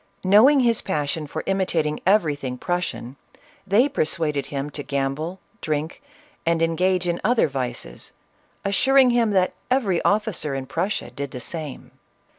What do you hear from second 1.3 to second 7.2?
imitating everything Prussian, they persuaded him to gamble, drink and engage